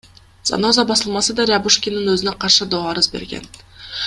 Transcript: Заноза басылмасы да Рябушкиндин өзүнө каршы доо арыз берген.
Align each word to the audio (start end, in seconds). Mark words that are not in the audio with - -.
Заноза 0.49 0.85
басылмасы 0.91 1.35
да 1.41 1.45
Рябушкиндин 1.51 2.09
өзүнө 2.17 2.35
каршы 2.47 2.71
доо 2.73 2.85
арыз 2.95 3.15
берген. 3.19 3.51